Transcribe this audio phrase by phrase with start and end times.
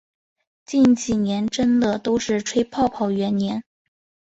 [0.65, 3.63] 近几年真的都是吹泡泡元年